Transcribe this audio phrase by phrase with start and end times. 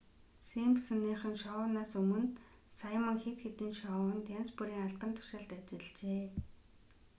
[0.49, 2.21] симпсоныхон шоунаас өмнө
[2.79, 6.25] саймон хэд хэдэн шоунд янз бүрийн албан тушаалд ажиллажээ